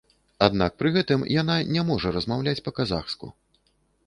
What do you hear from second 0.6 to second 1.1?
пры